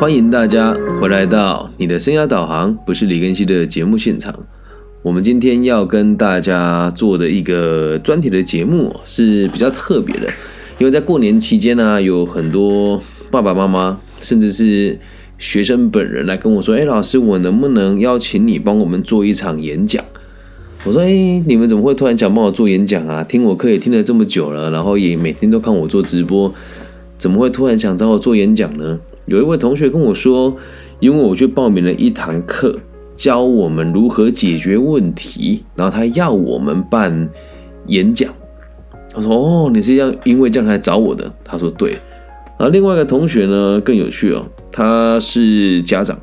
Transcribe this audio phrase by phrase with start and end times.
[0.00, 4.34] 欢迎大家回来到你的生涯导航，不是李根熙的节目现场。
[5.02, 10.26] 我们今天要跟大家做的一个专题的节目是比较特别的，
[10.78, 12.98] 因为在过年期间呢，有很多
[13.30, 14.98] 爸爸妈妈，甚至是
[15.36, 20.02] 学生本人来跟我说：“哎，老师，我能不能邀请你帮我们做一场演讲？”
[20.84, 23.22] 我说：“哎，你们怎么会突然想帮我做演讲啊？
[23.22, 26.50] 听我课也听了这么久了，然后也每天都看我做直播，
[27.18, 30.56] 怎么会突然想找我做演讲呢？”有一位同学跟我说
[31.00, 32.78] ：“因为我去报名了一堂课。”
[33.16, 37.28] 教我们如何解决问题，然后他要我们办
[37.84, 38.32] 演讲。
[39.12, 41.90] 他说：“哦，你是要因为这样来找我的？”他说：“对。”
[42.58, 46.18] 然后另外一个同学呢更有趣哦，他是家长，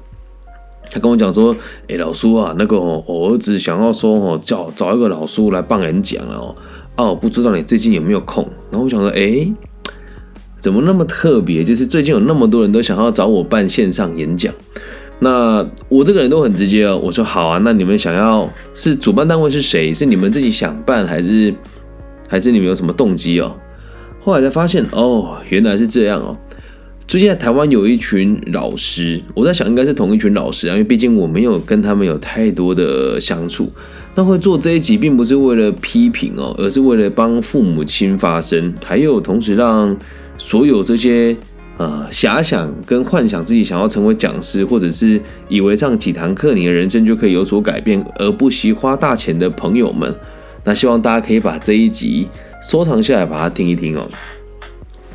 [0.92, 1.56] 他跟我讲说
[1.88, 6.56] ：“哎，老叔啊，那个我儿子想要说哦，叫找一个老叔来办演讲哦，
[6.96, 9.48] 哦，不知道你最近有没有空？”然后我想说：“哎，
[10.68, 11.64] 怎么那么特别？
[11.64, 14.54] 就是最近有那么多人都想要找我办线上演讲。”
[15.20, 19.94] 那我这个人都很直接哦，我说好啊，那你们想要是主办单位是谁？
[19.94, 21.56] 是你们自己想办，还是
[22.28, 23.56] 还是你们有什么动机哦？
[24.20, 26.38] 后来才发现哦，原来是这样哦。
[27.08, 33.72] 最近在台湾有一群老师，我在想应该是同一群老师啊，因为毕竟我没有跟他们有太多的相处。
[34.14, 39.96] 那会做这一集，并不是为了批评哦，而是为了帮父母亲发声，还有同时让
[40.48, 41.36] 所有这些。
[41.80, 50.12] 呃，遐想跟幻想自己想要成为讲师，或者是以为上几堂课，你的人生就可以有所改变，而不惜花大钱的朋友们，
[50.64, 52.28] 那希望大家可以把这一集
[52.68, 54.10] 收藏下来，把它听一听哦。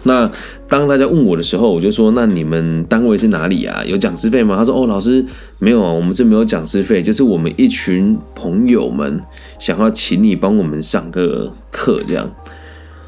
[0.04, 0.30] 那
[0.68, 3.82] 当大家问我的时候，我就说：那你们单位是哪里啊？
[3.84, 4.54] 有讲师费吗？
[4.56, 5.24] 他说：哦，老师
[5.58, 9.20] 没有啊，我们这没有讲师费，就是我们一群朋友们
[9.58, 12.30] 想要请你帮我们上个课这样。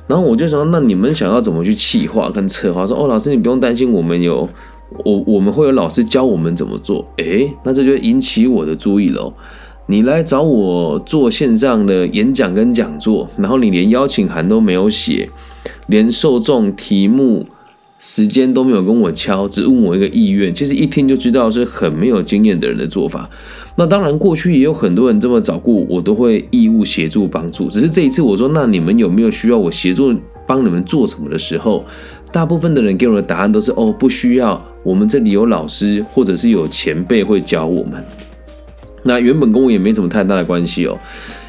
[0.07, 2.87] 然后我就想，那你们想要怎么去企划跟策划？
[2.87, 4.49] 说哦，老师你不用担心，我们有
[5.05, 7.07] 我我们会有老师教我们怎么做。
[7.17, 9.33] 诶，那这就引起我的注意了。
[9.87, 15.29] 你来找我做线上的演讲跟讲座，然后你连邀请函都没有写，
[15.89, 17.47] 连受众题目。
[18.07, 23.31] 时间都没有跟我敲，只问我一个意愿，其实一听就知道是很没有经验的人的做法。
[23.77, 27.67] 那当然，过去也有很多人这么找过我，都会义务协助帮助。
[27.71, 30.15] 只是这一次，我说那你们有没有需要我协助
[30.47, 31.83] 帮你们做什么的时候，
[32.31, 38.05] 大部分的人给我的答案都是哦，不需要，我们这里有老师或者是有前辈会教我们。
[39.05, 40.99] 那原本跟我也没什么太大的关系哦，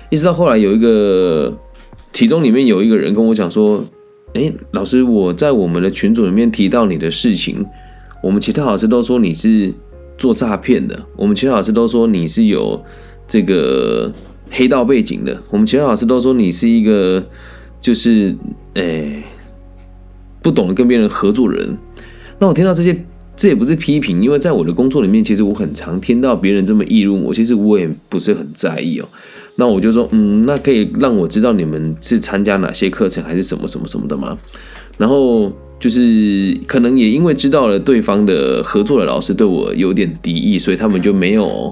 [0.09, 1.53] 一直到后来有一个，
[2.13, 3.83] 其中里面有一个人跟我讲说。
[4.35, 7.66] 哎，老师，我在我们的群组里面提到你的事情，
[8.22, 9.73] 我们其他老师都说你是
[10.18, 12.84] 做诈骗的，我们其他老师都说你是有
[13.25, 14.12] 这个
[14.50, 17.23] 黑道背景的，我们其他老师都说你是一个
[17.79, 18.35] 就是
[18.73, 19.23] 哎
[20.41, 21.78] 不懂得跟别人合作人。
[22.38, 23.06] 那我听到这些，
[23.38, 29.07] 这也不是批评，因为在我的工作里面，其实我很常听到别人这么议论我，其实我也不是很在意哦。
[29.57, 34.38] 那我就说，嗯，那可以让我知道你们是参加哪些课程，还是什么什么什么的吗？
[34.97, 41.71] 然后就是可能也因为知道了对方的合作的老师对我有点敌意，所以他们就没有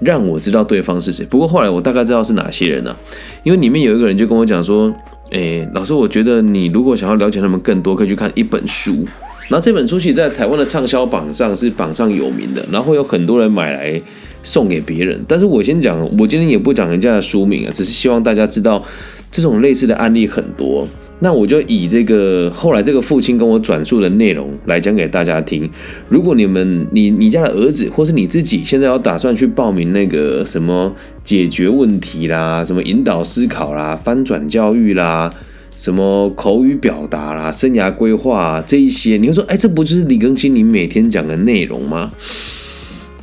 [0.00, 1.26] 让我知道对方是谁。
[1.26, 2.96] 不过后来我大概知道是哪些人了，
[3.44, 4.90] 因为里面有一个人就跟我讲说，
[5.30, 9.06] 诶，老师，我觉得你如果想要了解他们更多，可以去看一本书。
[9.48, 14.00] 然后这本书其实在台湾的畅销榜上是榜上有名的，然后有很多人买来。
[14.42, 18.82] 送给别人，但是我先讲，我今天也不讲人家的书名啊，只是希望大家知道
[19.30, 20.86] 这种类似的案例很多。
[21.20, 25.68] 那我就以这个后来这个父亲跟我转述的内容来讲给大家听。
[26.08, 30.94] 如果你们你你家的儿子或是你自己现在要打算去报名那个什么
[31.24, 35.28] 解决问题啦，什么引导思考啦，翻转教育啦，
[35.76, 42.12] 什么口语表达啦，生涯规划这一些，你会说，哎，这不就是李更新你每天讲的内容吗？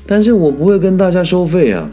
[0.05, 1.89] 但是我不会跟大家收费啊，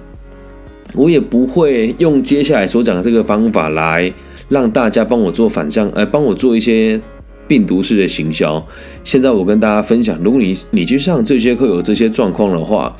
[0.94, 4.12] 我也不会用接下来所讲的这个方法来
[4.48, 7.00] 让大家帮我做反向，呃，帮我做一些
[7.48, 8.62] 病毒式的行销。
[9.02, 12.94] 现在我跟大家分享，如果你你去上这些课有这些状况的话，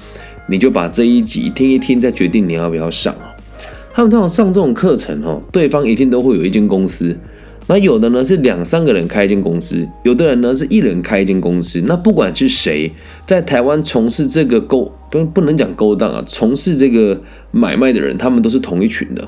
[0.48, 3.28] 你就把这一集听一听，再决定你要不要上啊。
[3.92, 7.14] 他们通常上这种课程哦，对方一定都会有一间公司。
[7.68, 11.82] 那有的呢是两三个人开一间公司，有的人呢是一人开一间公司。
[11.86, 12.90] 那不管是谁
[13.24, 17.20] 在台湾从事这个勾不不能讲勾当啊，从事这个
[17.52, 19.26] 买卖的人，他们都是同一群的。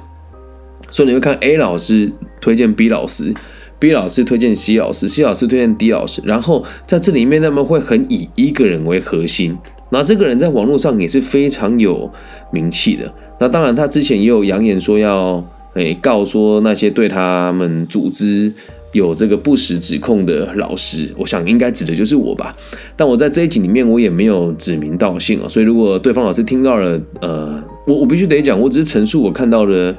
[0.90, 2.10] 所以你会看 A 老师
[2.40, 3.32] 推荐 B 老师
[3.78, 9.56] ，B 老师推荐 C 老师，C 老师推荐 D 老师，然后在这里面他们会很以一个人为核心。
[9.90, 12.10] 那这个人在网络上也是非常有
[12.52, 13.12] 名气的。
[13.38, 15.44] 那当然他之前也有扬言说要。
[15.74, 18.52] 诶，告说那些对他们组织
[18.92, 22.54] 有这个不实指控的老师，我想应该指的就是我吧。
[22.94, 29.92] 但我在这一集里面我也没有指名道姓啊，所以如果对方老师听到了，呃，我我必须得讲，我只是陈述我看到的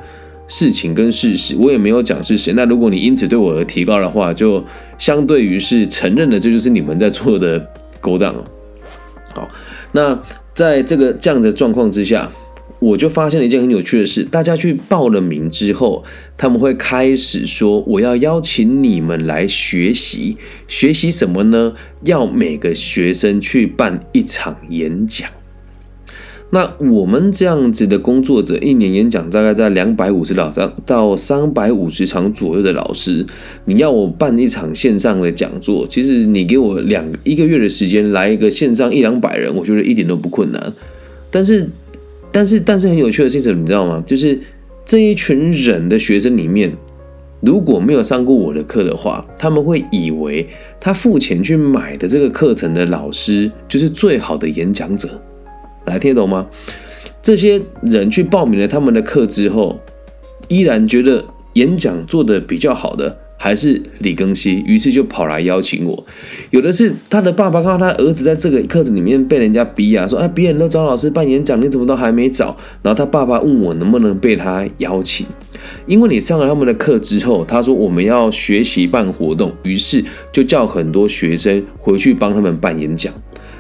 [0.48, 2.54] 事情跟事实，我也没有讲是谁。
[2.54, 4.63] 那如果你因此对我而提高的话，就
[4.98, 7.62] 相对于是承认了这就是你们在做的
[8.00, 8.45] 勾当了。
[9.33, 9.45] 好，
[9.92, 10.18] 那
[10.54, 12.31] 在这个这样的状况之下。
[12.86, 16.04] 我就发现了一件很有趣的事，大家去报了名之后，
[16.38, 20.38] 他们会开始说：“我要邀请你们来学习，
[20.68, 21.74] 学习什么呢？
[22.04, 25.28] 要每个学生去办一场演讲。
[26.52, 30.52] 那我们这样子的工作者，一年演讲大概在两百五十到
[30.86, 33.26] 到三百五十场左右的老师，
[33.66, 40.72] 你要我办一场线上的讲座，其实你给我两一个月的时间来一个线上一两百人，我觉得一点都不困难。
[41.32, 41.68] 但是。
[42.36, 44.04] 但是，但是很有趣的事情，你知道吗？
[44.06, 44.38] 就是
[44.84, 46.70] 这一群人的学生里面，
[47.40, 50.46] 如果没有上过我的课的话，他们会以为
[50.78, 55.08] 他付钱去买的这个课程的老师就是最好的演讲者。
[55.86, 56.46] 来，听得懂吗？
[57.22, 59.80] 这些人去报名了他们的课之后，
[60.50, 61.24] 依然觉得
[61.54, 63.18] 演讲做的比较好的。
[63.46, 66.06] 还是李庚希，于是就跑来邀请我。
[66.50, 72.58] 有的是他的爸爸看到他儿子在这个课子里面被人家逼啊，说哎，别人都找老师办演讲，你怎么都还没找？
[72.82, 75.28] 然后他爸爸问我能不能被他邀请，
[75.86, 83.14] 因为你上了他们的课之后，他说我们要学习办活动，于是就叫很多学生回去帮他们办演讲。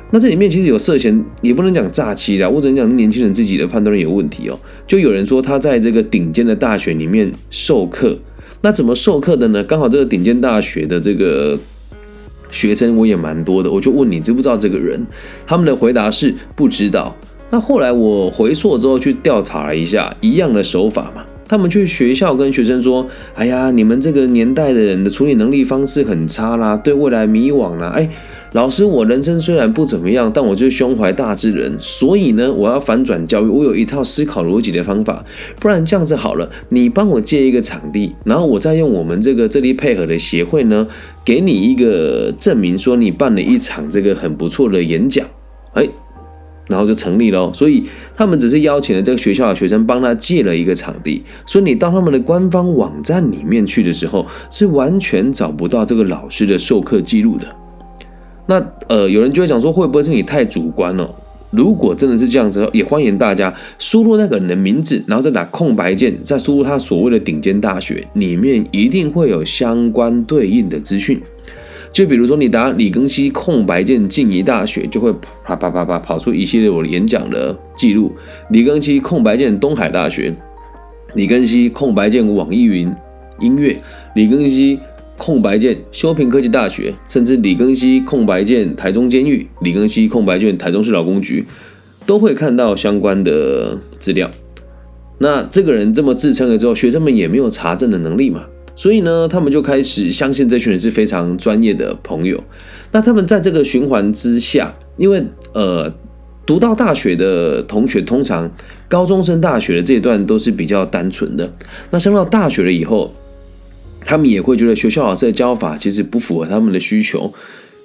[0.09, 4.59] 那这里面其实有涉嫌，也不能讲诈欺啦，我只能讲年轻人自己的判断力有问题哦。
[4.87, 8.17] 就有人说他在这个顶尖的大学里面授课。
[8.65, 9.63] 那怎么授课的呢？
[9.63, 11.55] 刚好这个顶尖大学的这个
[12.49, 15.05] 学生我也蛮多的，我就问你知不知道这个人？
[15.45, 17.15] 他们的回答是不知道。
[17.51, 21.23] 那后来我回错之后去调查了一下，一样的手法嘛。
[21.47, 28.09] 他们去学校跟学生说：“哎呀，你们这个年代的人的处理能力方式很差啦，对未来迷惘啦。”哎，
[28.53, 35.23] 老师，我人生虽然不怎么样，但我就是胸怀大志人，所以呢，我要反转教育，我有一套思考逻辑的方法。
[35.59, 40.87] 不然这样子好了，你帮我借一个场地，然后我再用我们这个这里配合的协会呢，
[41.23, 45.25] 给你一个证明，说你办了一场这个很不错的演讲。
[45.73, 45.87] 哎。
[46.67, 47.83] 然后就成立了，所以
[48.15, 57.47] 他们只是邀请了这个学校的学生帮他借了一个场地，所以你到他们的官方网站里面去的时候，是完全找不到这个老师的授课记录的。
[58.47, 61.09] 那呃，有人就会讲说，会不会是你太主观了？
[61.51, 71.21] 如果真的是这样子，也欢迎大家输入那个人的名字，然后再打空白键，再输入他所谓的顶尖大学，里面一定会有相关对应的资讯。
[71.95, 75.13] 就比如说，你打李庚希空白键静宜大学，就会
[75.45, 78.11] 啪啪啪啪跑出一系列我演讲的记录。
[78.49, 80.35] 李庚希空白键东海大学，
[81.13, 82.93] 李庚希空白键网易云
[83.39, 83.81] 音乐，
[84.13, 84.77] 李庚希
[85.15, 91.45] 空白键修平科技大学，甚至李庚希空白键台中监狱，李庚希空白键台中市劳工局，
[92.05, 94.29] 都会看到相关的资料。
[95.19, 98.43] 那这个人这么自称了之后，学生们也没有查证的能力嘛？
[98.75, 102.43] 所以呢，他们就开始相信这群人是非常专业的朋友。
[102.91, 105.23] 那他们在这个循环之下，因为
[105.53, 105.93] 呃，
[106.45, 108.51] 读到大学的同学，通常
[108.87, 111.51] 高中生大学的这一段都是比较单纯的。
[111.91, 113.13] 那升到大学了以后，
[114.05, 117.33] 他们也会觉得学校老师的教法其实不符合他们的需求。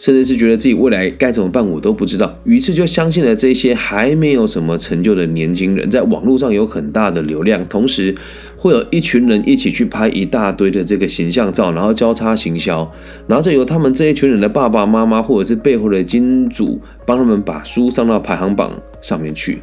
[0.01, 8.15] 甚至是觉得自己未来该怎么办，我都不知道，于是就相信了这些还没有什么成就的年轻人，在网络上有很大的流量，同时
[8.57, 12.91] 会有一群人一起去拍一大堆的这个形象照，然后交叉行销，
[13.27, 19.59] 然后再由他们这一群人的爸爸妈妈或者是背后的金主帮他们把书上到排行榜上面去。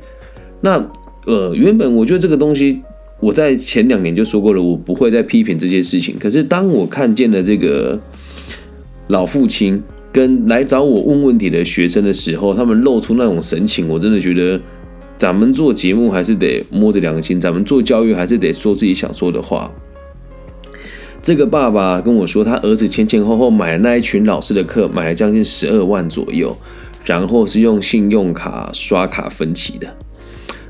[0.61, 0.87] 那
[1.25, 2.79] 呃，原本我觉得这个东西，
[3.19, 6.15] 我在前两年就说过了，我不会再批评这些事情。
[6.19, 7.99] 可是当我看见了这个
[9.07, 9.81] 老父亲。
[10.17, 14.59] 跟来找我问问题的学生的时候，他们露出那种神情，我真的觉得
[15.19, 19.71] 咱们做节目还是得摸着良心，咱们做教育还是得说自己想说的话。
[21.21, 26.57] 这个爸爸跟我说，他儿子前前后后买了那一群老师的课，买了将近十二万左右，
[27.05, 29.87] 然后是用信用卡刷卡分期的。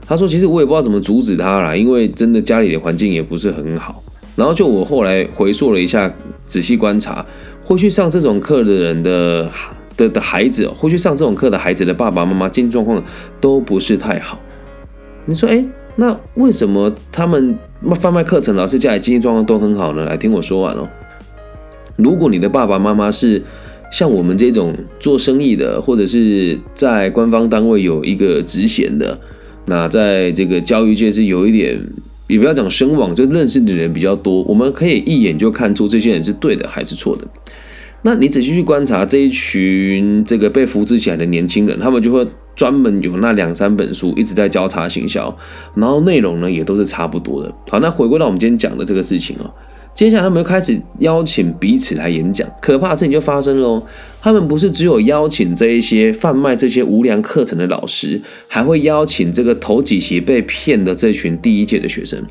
[0.06, 4.04] 他说，其实我也不知道怎么阻止他啦，因为真的家里的环境也不是很好。
[4.36, 6.14] 然后就我后来回溯了一下，
[6.46, 7.26] 仔细观察。
[7.68, 9.52] 会去上这种课的人的
[9.98, 13.04] 的的孩子，会去上这种课的孩子的爸爸妈妈经济状况
[13.42, 14.40] 都不是太好。
[15.26, 15.66] 你说，哎，
[15.98, 17.60] 那为什么他们
[18.00, 20.06] 贩卖课程老师家里经济状况都很好呢？
[20.06, 20.88] 来听我说完哦。
[21.98, 23.44] 如果你的爸爸妈妈是
[23.92, 29.20] 像我们这种做生意的，或者是在官方单位有一个职衔的，
[29.66, 31.78] 那在这个教育界是有一点
[32.28, 37.28] 也不要讲声望，就认识的人比较多，我们可以一眼就看出这些人是对的还是错的。
[38.04, 45.36] 那你仔细去观察这一群这个被扶持起来的年轻人，他们就会专门有那两三本书一直在交叉行销，
[45.76, 47.54] 然后内容呢也都是差不多的。
[47.70, 49.50] 好，那回归到我们今天讲的这个事情哦。
[49.98, 53.82] 接下来他们又开始邀请彼此来演讲，可怕的事情就发生了。
[54.22, 62.24] 他们不是只有邀请这一些贩卖这些无良课程的老师，还会邀请这个头几期被骗的这群第一届的学生。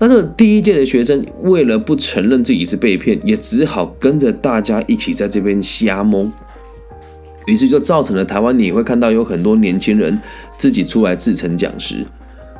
[0.00, 6.32] 那这个第一届的学生为了不承认自己是被骗，也只好跟着大家一起在这边瞎蒙。
[7.46, 10.20] 于是就造成了台湾你会看到有很多年轻人
[10.56, 12.04] 自己出来自称讲师。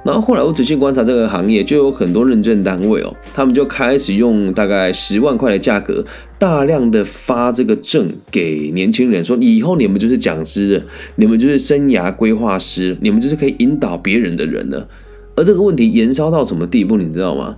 [0.05, 6.05] 然后后来我仔细观察这个行业，就有很多认证单位哦，他们就开始用大概十万块的价格，
[6.39, 10.85] 大量的发这个证给年轻人，说以后你们就是讲师了，
[11.17, 14.89] 你们就是生涯规划师，你们就是可以引导别人的人了。
[15.37, 17.57] 而这个问题延烧到什么地步，你知道吗？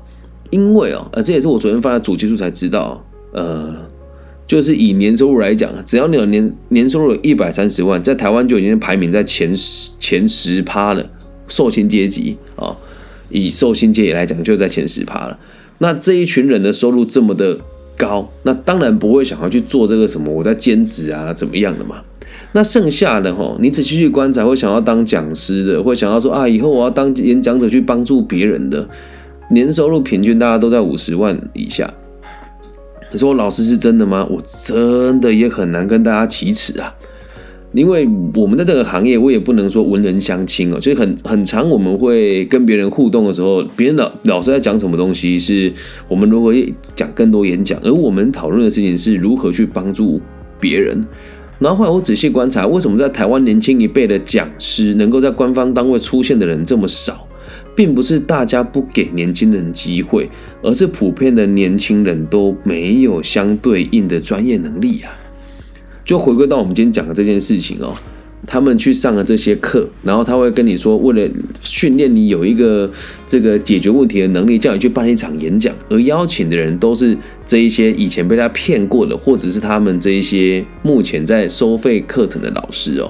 [0.50, 3.74] 因为哦，呃，这也是我昨天发的主技术才知道，呃，
[4.46, 11.06] 就是以年收入来讲，只要你有年年收入一百三十万，在台湾就已经排名在前十前十趴了。
[11.50, 12.74] 寿星阶级啊，
[13.28, 15.38] 以寿星阶级来讲，就在前十趴了。
[15.78, 17.58] 那这一群人的收入这么的
[17.98, 21.96] 高，那当然不会想要去做这个什么我在兼职啊怎么样的嘛。
[22.52, 28.88] 那剩下的哈，你仔细去观察，会想要当讲师的，会想要说啊，以后我要当演讲者去帮助别人的，
[29.50, 31.92] 年收入平均大家都在五十万以下。
[33.12, 34.26] 你说老师是真的吗？
[34.30, 36.94] 我真的也很难跟大家启齿啊。
[37.72, 45.72] 因为我们在这个行业，我也不能说文人相亲哦，所以很很长，我们会跟别人互动的时候，别人老老师在讲什么东西，是
[46.08, 46.52] 我们如何
[46.96, 50.20] 讲更多演讲，而我们讨论的事情是如何去帮助
[50.58, 51.04] 别人。
[51.60, 57.28] 然后后来我仔细观察，为什么在台湾年轻一辈的讲师能够在官方单位出现的人这么少，
[57.76, 60.28] 并不是大家不给年轻人机会，
[60.62, 65.12] 而是普遍的年轻人都没有相对应的专业能力啊。
[66.10, 67.94] 就回归到我们今天讲的这件事情哦，
[68.44, 72.90] 他们去上了这些课，然后他会跟你说，为了训练你有一个
[73.28, 83.08] 这个解决问题的能力，叫你去办一场演讲，而邀请的人都是这一些以前被他骗过的，或者是他们这一些目前在收费课程的老师哦。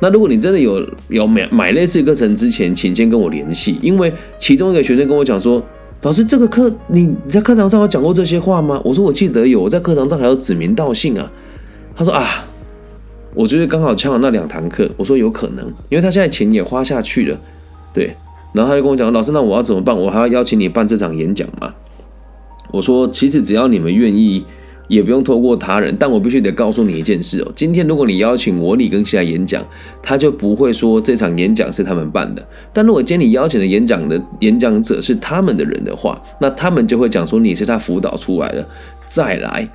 [0.00, 5.64] 那如果你真的有有买买类似课程之前，请先跟我联系，因为其中一个学生跟我讲说，
[6.02, 8.82] 老师这个课你你在课堂上有讲过这些话吗？
[8.84, 11.30] 我说我记得有，我在课堂上还要指名道姓啊。
[11.94, 12.44] 他说啊，
[13.34, 14.90] 我觉得刚好抢了那两堂课。
[14.96, 17.38] 我说有可能，因为他现在钱也花下去了，
[17.92, 18.16] 对。
[18.52, 19.98] 然后他就跟我讲，老师，那我要怎么办？
[19.98, 21.72] 我还要邀请你办这场演讲吗？
[22.70, 24.44] 我说，其实只要你们愿意，
[24.88, 25.96] 也不用透过他人。
[25.98, 29.64] 但我必须得告诉你一件事哦，今天如果你邀请我李庚希来演讲，
[30.02, 32.46] 他就不会说这场演讲是他们办的。
[32.74, 38.66] 但如果今天你邀请的演讲的演讲者是他们的人的话，那他们就会讲说你是他辅导出来的，
[39.06, 39.66] 再来。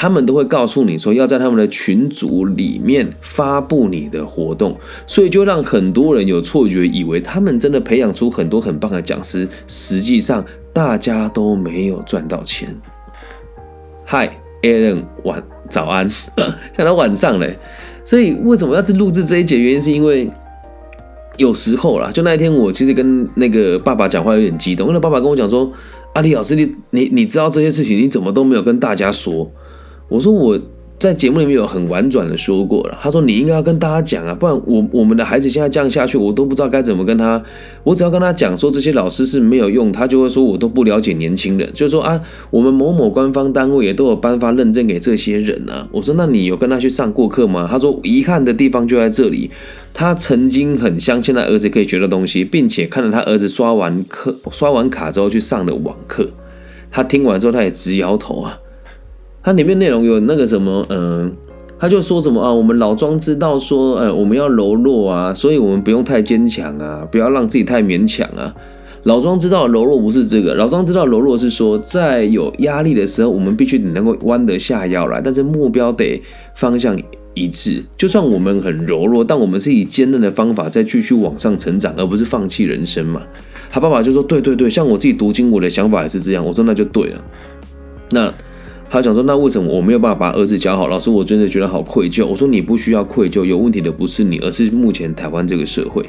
[0.00, 4.78] 他们都会告诉你说，要在他们的群组里面发布你的活动，
[5.08, 12.72] 所以就让很多人有错觉，以为他们真的培养出很多很棒的讲师，实际上大家都没有赚到钱。
[14.04, 16.08] 嗨，Alan，晚早安，
[16.76, 17.58] 想到晚上嘞，
[18.04, 19.58] 所以为什么要录制这一节？
[19.58, 20.30] 原因是因为
[21.38, 25.68] 有时候啦，就那一天我其实跟那个爸爸讲话有点激动，因为爸爸跟我讲说，
[26.14, 29.50] 阿李老师，你你你知道这些事情，你怎么都没有跟大家说？
[30.08, 30.58] 我说我
[30.98, 37.40] 在节目里面有很婉转的说过了，他说你应该要跟大家讲啊，不然我我们的孩子现在这样下去，我都不知道该怎么跟他。
[37.84, 45.86] 我只要跟他讲说这些老师是没有用，他就会说我都不了解年轻人，就是说啊，我们某某官方单位也都有颁发认证给这些人啊。
[45.92, 47.68] 我说那你有跟他去上过课吗？
[47.70, 49.48] 他说遗憾的地方就在这里，
[49.94, 56.28] 他曾经很相信他儿子可以学到东西，并且看到他儿子刷完课刷完卡之后去上的网课，
[56.90, 58.58] 他听完之后他也直摇头啊。
[59.42, 61.32] 它里面内容有那个什么，嗯，
[61.78, 68.52] 他就说什么啊，我们老庄知道说，呃，我们要柔弱啊，所以我们不用太坚强啊，不要让自己太勉强啊。
[69.04, 76.20] 老庄知道柔弱不是这个，老庄知道柔弱是说，在有压力的时候，我们必须能够弯得下腰来，但是目标得
[76.56, 76.98] 方向
[77.32, 77.82] 一致。
[77.96, 83.22] 就算我们很柔弱，但我们是以坚韧的方法再继续往上成长，而不是放弃人生嘛。
[83.70, 86.44] 他爸爸就说，对对对，像我自己读经，我的想法也是这样。
[86.44, 87.24] 我说那就对了，
[88.10, 88.34] 那。
[88.90, 90.88] 他讲说：“那为什么我没有办法把儿子教好？
[90.88, 96.02] 老师，我真的觉得好愧疚。”我说：“你不需要愧疚，有问题的不是你，而是目前台湾这个社会。”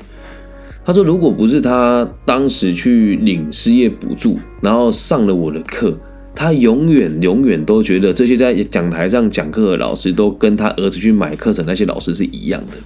[0.86, 5.98] 他说：“如果不是他当时去领失业补助，然后上了我的课，
[6.34, 12.78] 他永远永远都觉得这些在讲台上讲课的老师都跟他儿子去买课程那些老师是一样的。”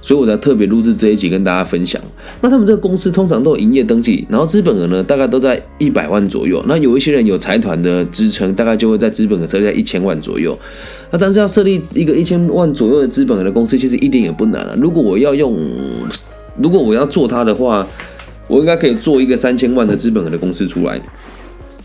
[0.00, 2.00] 所以我才特别录制这一集跟大家分享。
[2.40, 6.62] 那他们这个公司通常都有营业登记，然后资本额呢大概都在一百万左右。
[6.66, 10.58] 那有一些人有财团的支撑，大概就会在资本额设立在一千万左右。
[11.10, 14.74] 那但是要设立一个一千万左右的资本额的公司，其实一点也不难啊。
[14.78, 15.56] 如果我要用，
[16.60, 17.86] 如果我要做它的话，
[18.46, 21.00] 我应该可以做一个三千万的资本额的公司出来。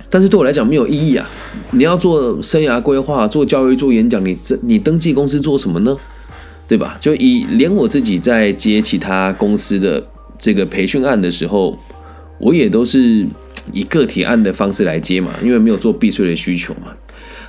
[0.10, 1.28] 但是对我来讲没有意义啊！
[1.72, 5.98] 你要做生涯规划、做教育、做演讲，你你登记公司做什么呢？
[6.68, 6.98] 对吧？
[7.00, 10.04] 就以连我自己在接其他公司的
[10.38, 11.78] 这个培训案的时候，
[12.40, 13.26] 我也都是
[13.72, 16.88] 以个体案的方式来接嘛，因为没有做避税的需求嘛。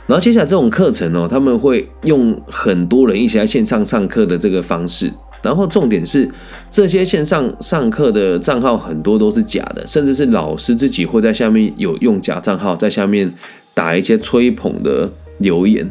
[0.06, 5.10] 然后接下来这种课程哦，他们会用很多人一起在线上上课的这个方式。
[5.42, 6.30] 然后重点是，
[6.70, 13.30] 这些线上上课的账号很多都是假的，甚至是老师自己会在下面有用假账号在下面
[13.74, 15.86] 打一些吹捧的留言。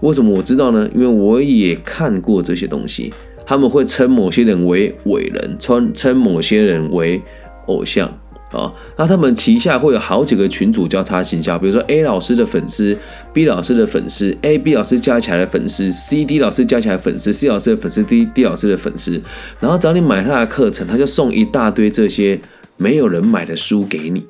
[0.00, 0.88] 为什么我知道呢？
[0.94, 3.12] 因为我也看过这些东西，
[3.46, 7.20] 他们会称某些人为伟人，称称某些人为
[7.66, 8.10] 偶像。
[8.52, 12.96] 啊，那他们旗下会有好几个群组交叉行销，比如说 A 老师的粉丝、
[13.32, 19.20] B 老师的粉丝、A、B 老师加起来的粉丝、C、D 老师加起来粉丝、C 老师的粉丝、D、D 老师的粉丝，
[19.58, 22.38] 然后只要你买他的课程，他就送一大堆这些
[22.76, 24.24] 没有人买的书给你，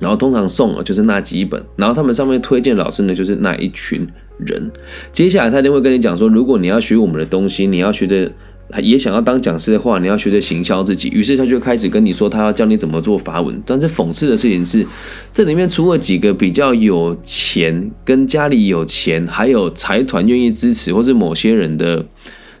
[0.00, 4.04] 然后通常送的就是那几本，然后他们上面推荐老师呢就是那一群
[4.38, 4.70] 人，
[5.12, 8.32] 接下来他就会跟你讲说，如果你要学我们的东西，你要学的。
[8.80, 11.08] 也想要当讲师的话，你要学着行销自己。
[11.08, 13.60] 于是他就开始跟你说，他要教你怎么做法文。
[13.66, 14.86] 但是讽刺的事情是，
[15.32, 22.06] 这里面除了几个比较有钱、跟家里有钱，还有财团愿意支持，或是某些人的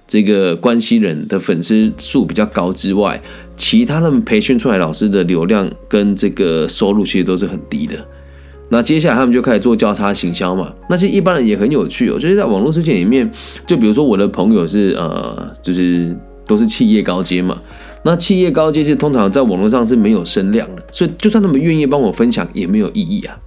[0.08, 3.22] 这个关系人的粉丝数比较高之外，
[3.60, 7.94] 其他的培训出来老师的流量跟这个收入其实都是很低的。
[8.70, 10.72] 那接下来他们就开始做交叉行销嘛。
[10.88, 13.30] 那些一般人也很有趣哦，就是在网络世界里面，
[13.66, 17.60] 就比如说我的朋友是呃，就是都是企业高阶嘛。
[18.02, 23.38] 那企业高阶是通常在网络上是没有声量的，所以就算他们愿意帮我分享，也没有意义啊。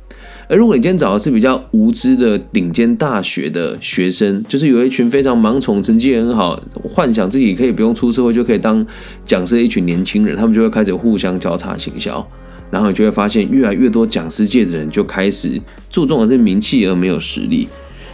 [0.53, 8.85] 而如果你今天找的是比较无知的顶尖大学的学生，就是有一群非常盲从、成绩很好、幻想自己可以不用出社会就可以当
[9.25, 12.23] 讲师的一群年轻人，他们就会开始互相交叉行销。
[12.69, 17.67] 然后你就会发现，越来越多讲师界的人就开始注重的是名气而没有实力。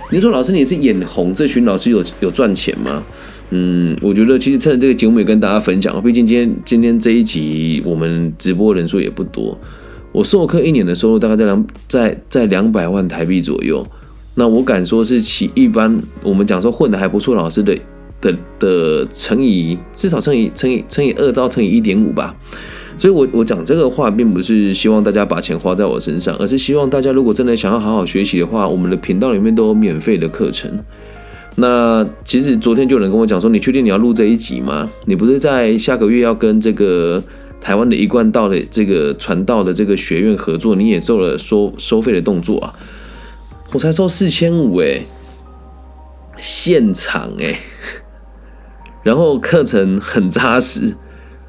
[0.09, 3.03] 你说老师，你是眼红这群老师有有赚钱吗？
[3.49, 9.59] 嗯，我觉得其实趁着这个节目也跟大家分享，毕竟今天今天这一集我们直播人数也不多，
[10.11, 13.85] 我授课一年的收入大概在两在在两百万台币左右。
[14.35, 17.77] 那我敢说是其一般我们讲说混的还不错老师的
[18.21, 22.35] 的的乘以至少乘以乘以乘以二到乘以一点五吧。
[22.97, 30.69] 所以，我我讲这个话，并不是希望大家把钱花在我身上，而是希望大家如果真的想要好好学习的话，我们的频道里面都有免费的课程。
[31.55, 34.89] 那其实昨天就有人跟我讲说，你确定你要录这一集吗？
[35.05, 37.23] 你不是在下个月要跟这个
[37.61, 42.73] 台湾的一贯道的这个传道的这个学院合作，你也做了收收费的动作啊？
[43.71, 45.05] 我才收四千五哎，
[46.39, 47.59] 现场哎，
[49.03, 50.95] 然后课程很扎实。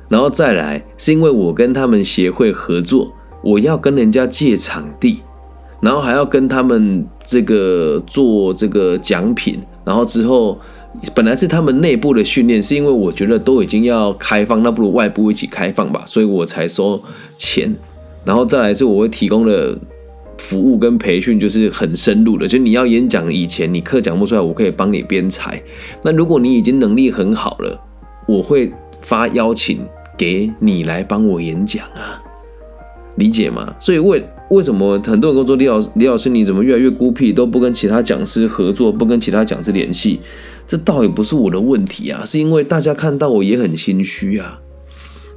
[0.09, 5.21] 然后再来，是因为我跟他们协会合作，我要跟人家借场地，
[5.81, 10.59] 然后还要跟他们这个做这个奖品，然后之后
[11.15, 17.01] 本来是他们内部的训练，是因为我觉得都已经要开放，那不如外部一起开放吧，所以我才收
[17.37, 17.75] 钱。
[18.25, 19.77] 然后再来是我会提供的
[20.39, 25.63] 服务跟培训，就是很深入的，就你要演讲以前你课讲不出来，我可以帮你编材。
[26.03, 27.81] 那如果你已经能力很好了，
[28.27, 29.81] 我会发邀请。
[30.19, 32.23] 给你来帮我演讲啊，
[33.15, 33.75] 理解吗？
[33.81, 40.21] 所以为为什么很多人跟我说李老师李老师你怎么越来越孤僻，都不跟其他讲师合作，不跟其他讲师联系？
[40.67, 44.59] 这倒也不是我的问题啊，是因为大家看到我也很心虚啊，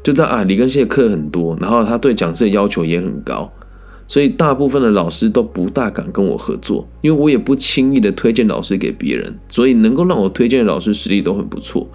[0.03, 3.51] 就在啊李根熙的课很多，然后他对讲师的要求也很高，
[4.07, 11.87] 所以大部分的老师都不大敢跟我合作，因为我也不轻易的推荐老师给别人，所以能够让我推荐的老师实力都很不错。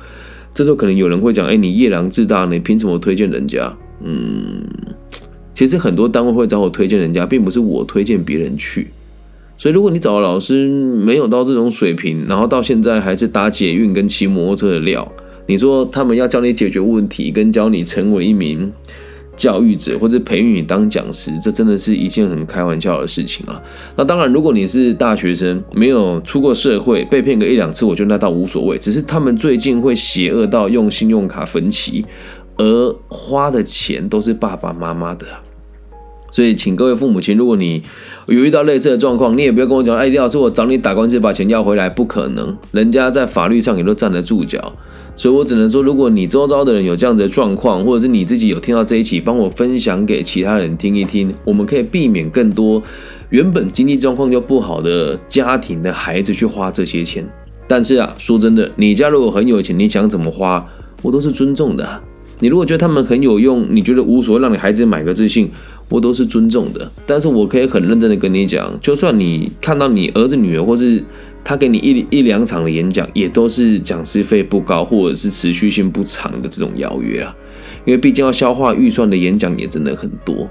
[0.55, 4.65] 这时候可能有人会讲：“哎，你夜郎自大，你凭什么推荐人家？”嗯，
[5.59, 8.87] 其实很多单位会找我推荐人家，并不是我推荐别人去。
[9.57, 15.11] 所以，如果你找的老师没有到这种水平，然后到现在还是打捷运跟骑摩托车的料，
[15.49, 18.71] 你说他们要教你解决问题，跟教你成为一名……
[19.37, 23.61] 教育者或者培育你当讲师，这真的是一件很开玩笑的事情啊。
[23.97, 28.79] 那当然，如果你是大学生，没有出过社会，被骗个一两次，我觉得那倒无所谓。
[28.79, 32.07] 只是他们最近会邪恶到用信用卡分期，
[32.59, 35.27] 而花的钱都是爸爸妈妈的。
[36.31, 37.83] 所以，请各位父母亲，如果你
[38.27, 44.75] 有遇到类似的状况，你也不要跟我讲，哎，李老师，我找你打官司把钱要回来，不可能，人家在法律上也都站得住脚。
[45.17, 52.81] 所以我只能说，如果你周遭的人有这样子的状况，或者是你自己有听到这一期，帮我分享给其他人听一听，我们可以避免更多
[53.31, 57.27] 原本经济状况就不好的家庭的孩子去花这些钱。
[57.67, 60.65] 但是啊，说真的，你家如果很有钱，你想怎么花，
[61.03, 62.01] 我都是尊重的。
[62.41, 65.51] 你如果觉得他们很有用，你觉得无所谓，让你孩子买个自信，
[65.89, 66.91] 我都是尊重的。
[67.07, 71.03] 但是我可以很认真的跟你讲，就算你看到你儿子女儿，或是
[71.45, 77.35] 他给你一一两场的演讲，也都是讲师费不高，或者是持续性不长的这种邀约啊。
[77.85, 80.47] 因为毕竟要消化预算的演讲也真的很多，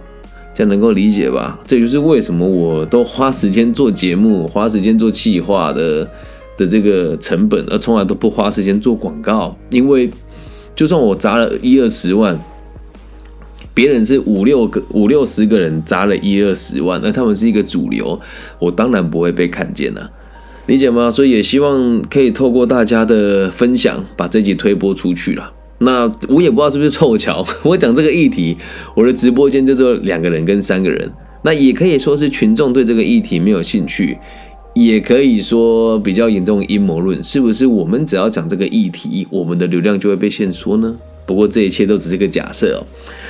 [0.55, 1.59] 这样能够理解吧？
[1.67, 6.09] 这就是为什么我都花时间做节目，花时间做企划的
[6.57, 9.55] 的这个成本，而从来都不花时间做广告。
[9.69, 10.09] 因为
[10.75, 12.39] 就算我砸了一二十万，
[13.77, 18.19] 别人是五六个、五六十个人砸了一二十万，而他们是一个主流，
[18.57, 20.09] 我当然不会被看见了。
[20.65, 21.11] 理解吗？
[21.11, 25.53] 所以也希望可以透过大家的分享，把这集推播出去了。
[25.77, 28.57] 那我也不知道是不是凑巧， 我讲这个议题，
[28.95, 31.07] 我的直播间就只有两个人跟三个人。
[31.43, 34.17] 那也可以说是群众对这个议题没有兴趣，
[34.73, 37.67] 也可以说比较严重阴谋论，是不是？
[37.67, 40.95] 我们只要讲这个议题，我们的流量就会被限缩呢？
[41.27, 42.79] 不过这一切都只是个假设哦。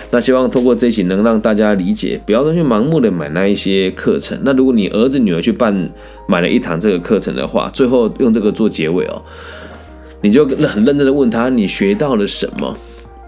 [0.09, 4.39] 那希望通过这一期能让大家理解，不要再去盲目的买那一些课程。
[4.43, 5.89] 那如果你儿子女儿去办
[6.29, 9.21] 买了一堂这个课程的话，最后用这个做结尾哦，
[10.21, 12.73] 你就很认真的问他你学到了什么，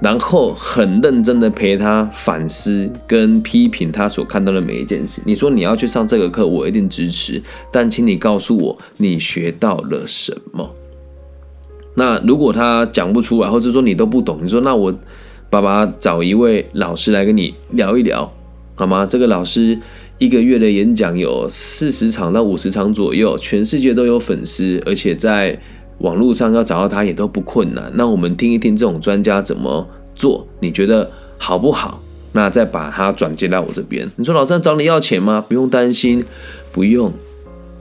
[0.01, 5.21] 然后很认真的陪他反思跟批评他所看到的每一件事。
[5.25, 10.73] 你说你要去上这个课，我一定支持，但请你告诉我你学到了什么。
[11.95, 14.97] 那如果他讲不出来，或者说你都不懂，你说那我。
[15.49, 18.31] 爸爸找一位老师来跟你聊一聊，
[18.75, 19.05] 好吗？
[19.05, 19.77] 这个老师
[20.19, 25.59] 一个月的演讲有四十场到五十场左右，全世界都有粉丝，而且在
[25.99, 27.91] 网络上要找到他也都不困难。
[27.95, 31.09] 那我们听一听这种专家怎么做，你觉得
[31.39, 31.99] 好不好？
[32.31, 34.07] 那再把他转接到我这边。
[34.17, 35.43] 你说老张找你要钱吗？
[35.47, 36.23] 不用担心，
[36.71, 37.11] 不用，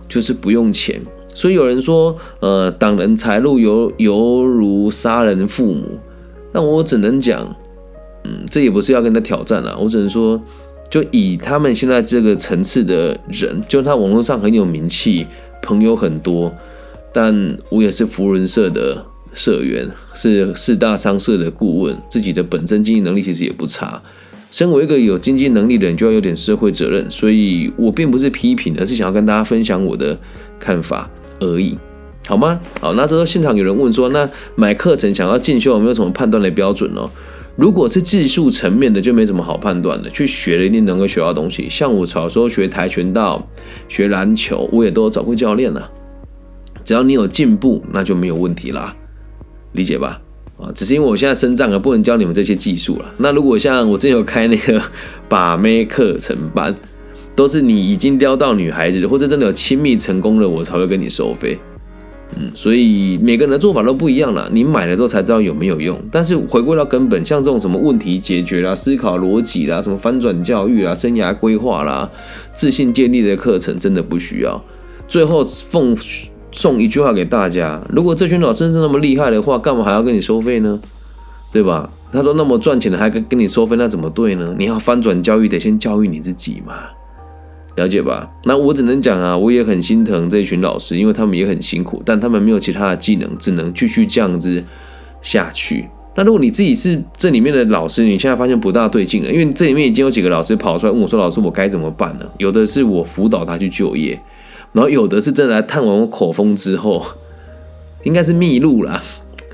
[0.09, 0.99] 就是不用钱。
[1.35, 5.99] 所以有人说，呃，挡人财路犹犹如杀人父母。
[6.53, 7.55] 那我只能讲，
[8.25, 9.79] 嗯，这也不是要跟他挑战了。
[9.79, 10.41] 我只能说，
[10.91, 15.27] 就以他们现在这个层次的人，就他网络上很有名气，
[15.63, 16.53] 朋友很多，
[17.13, 24.01] 但我也是福人社的社员，是四大商社的顾问，自己的本身经济能力其实也不差。
[24.51, 30.19] 身为一个有经济能力的人，就要有点社会责任，所以我并不是批评，而是想要跟大家分享我的
[30.59, 31.77] 看法而已。
[32.29, 32.61] 好吗？
[32.79, 37.01] 好，那这时候现场有人问说，那买课程想要进修有没有什么判断的标准呢？
[37.57, 40.11] 如果是技术层面的，就没什么好判断的。
[40.11, 41.67] 去学了一定能够学到东西。
[41.71, 43.49] 像我小时候学跆拳道、
[43.89, 45.91] 学篮球，我也都找过教练了。
[46.85, 48.95] 只要你有进步，那就没有问题啦，
[49.73, 50.21] 理解吧？
[50.59, 53.07] 啊，只是因为我现在身障了，不能教你们这些技术了。
[53.17, 54.83] 那如果像我之前有开那个
[55.31, 56.77] 把妹课程班，
[57.35, 61.59] 都是你已经撩到女孩子，或者真的有亲密成功了，我才会跟你收费。
[62.37, 64.49] 嗯，所以每个人的做法都不一样了。
[64.53, 65.99] 你买了之后才知道有没有用。
[66.11, 72.11] 但是回归到根本，像这种什么问题解决啦、思考逻辑啦、什么翻转教育啦、生涯规划啦、
[72.53, 74.63] 自信建立的课程，真的不需要。
[75.09, 75.97] 最后奉
[76.53, 80.79] 送一句话给大家：如果这群老师是那么厉害的话，干嘛还要跟你收费呢？
[81.51, 81.91] 对吧？
[82.13, 84.55] 他都那么赚钱了，还跟跟你收费，那怎么对呢？
[84.59, 86.75] 你要翻转教育，得先教育你自己嘛。
[87.79, 88.29] 了解吧？
[88.45, 94.63] 那我只能讲啊，我也很心疼这群老师，因为他们也很辛苦，但他们没有其他的技能，只能继续这样子
[95.23, 95.87] 下去。
[96.17, 104.21] 那如果你自己是这里面的老师，你现在发现不大对劲了，因为这里面已经有几个老师跑出来问我说：“老师，我该怎么办呢？”有的是我辅导他去就业，
[104.73, 107.01] 然后有的是真的来探完我口风之后，
[108.03, 109.01] 应该是秘录了，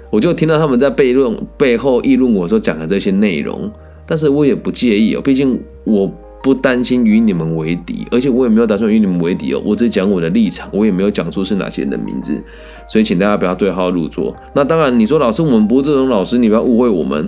[0.09, 3.71] 我就听到他们在背论背后议论我说讲的这些内容，
[4.07, 6.11] 但是我也不介意哦，毕竟我。
[6.45, 9.63] 不担心与你们为敌，而且我也没有打算与你们为敌哦。
[9.65, 12.39] 我只讲我的立场，我也没有讲出是哪些人的名字，
[12.87, 14.37] 所以请大家不要对号入座。
[14.55, 17.27] 那当然，你说老师，我们不是这种老师，你不要误会我们。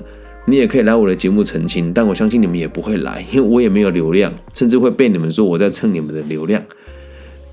[0.49, 6.63] 你也可以来我的节目澄清，但我相信你们也不会来，因为我也没有流量，甚至会被你们说我在蹭你们的流量。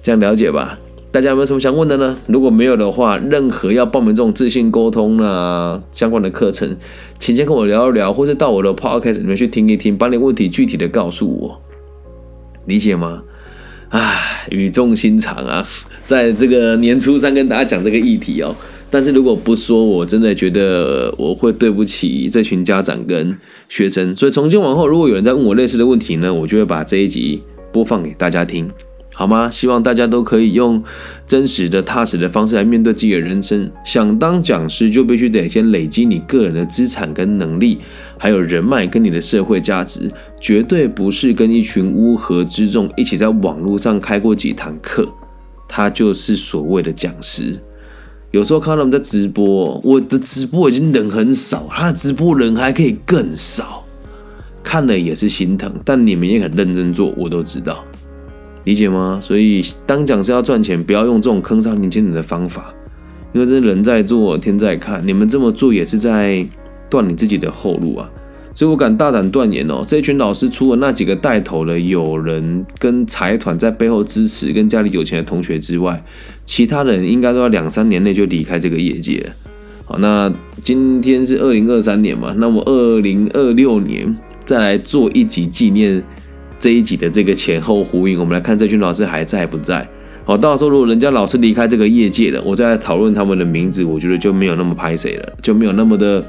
[0.02, 0.78] 这样了解吧？
[1.14, 2.18] 大家有没有什么想问的呢？
[2.26, 6.76] 如果没有的话，任何要报名这种自信沟通啊相关的课程，
[7.20, 11.62] 请先跟我聊一聊，或者到我的 podcast 里面去听一听，把你问题具体的告诉我，
[12.66, 13.22] 理解吗？
[13.90, 15.64] 唉，语重心长啊，
[16.04, 18.56] 在这个年初三跟大家讲这个议题哦，
[18.90, 23.38] 但是如果不说，我真的觉得我会对不起这群家长跟
[23.70, 24.16] 学生。
[24.16, 28.68] 所以从今往后，如果有人在问我类似的问题呢，我就会把这一集播放给大家听。
[29.16, 29.50] 好吗？
[29.52, 30.84] 希望大家都可以用
[31.28, 33.70] 真实的、踏实的方式来面对自己的人生。
[33.86, 37.78] 想当讲师，就必须得先累积你个人的资产跟能力，
[38.18, 45.08] 还有人脉跟你的社会价值，绝对不是跟一群乌合之众一起在网络上开过几堂课，
[45.68, 47.60] 他就是所谓的讲师。
[48.32, 53.86] 有时候看到他们在直播，我的直播已经人很少，他的直播人还可以更少，
[54.64, 55.72] 看了也是心疼。
[55.86, 57.86] 但你们也很认真做，我都知道。
[58.66, 59.20] 理解吗？
[59.22, 62.74] 所以当讲师要赚钱，不要用这种坑杀年轻人的方法，
[63.34, 65.06] 因为这是人在做，天在看。
[65.06, 66.46] 你们这么做也是在
[66.90, 68.10] 断你自己的后路啊！
[68.54, 76.02] 所以我敢大胆断言哦，这群老师除了那几个带头的有人跟财团在背后支持，跟家里有钱的同学之外，
[76.46, 79.26] 其他人应该都要两三年内就离开这个业界。
[79.86, 80.32] 好，那
[80.64, 86.02] 今天是二零二三年嘛，那我二零二六年再来做一集纪念。
[86.64, 89.86] 这一集的这个前后呼应，我们来看这群老师还在不在？
[90.24, 96.24] 好，到时候如果人家老师离开这个业界了，我再来讨论他们的名字，我觉得就没有那么拍谁了，就没有那么的，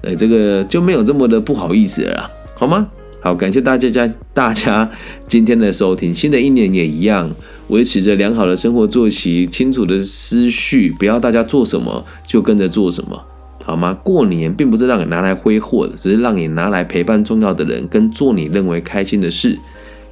[0.00, 2.88] 呃，这个就没有这么的不好意思了，好吗？
[3.20, 4.90] 好，感谢大家家大家
[5.28, 7.32] 今天的收听，新的一年也一样，
[7.68, 13.22] 维持着良好的生活作息，清楚的思绪，不要大家做什么就跟着做什么，
[13.64, 13.96] 好吗？
[14.02, 19.56] 过年并不是让你拿来挥霍的，只是让你拿来陪伴重要的人，跟做你认为开心的事。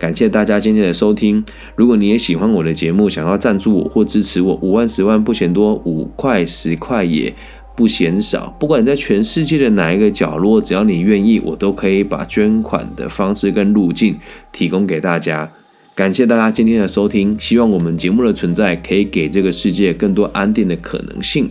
[0.05, 1.43] 感谢大家今天的收听。
[1.75, 7.33] 如果你也喜欢我的节目，想要赞助我或支持我，五万十万不嫌多，五块十块也
[7.75, 8.55] 不嫌少。
[8.61, 14.15] 不管你在全世界的哪一个角落，只要你愿意，我都可以把捐款的方式跟路径
[14.53, 15.51] 提供给大家。
[15.95, 21.51] 感谢大家今天的收听，希望我们节目的存在可以给这个世界更多安定的可能性。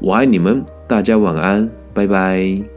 [0.00, 2.75] 我爱你们，大家晚安，拜拜。